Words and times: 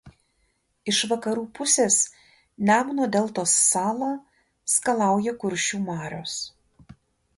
Iš 0.91 1.01
vakarų 1.11 1.43
pusės 1.59 1.97
Nemuno 2.69 3.09
deltos 3.17 3.53
salą 3.67 4.09
skalauja 4.77 5.35
Kuršių 5.45 5.83
marios. 5.87 6.39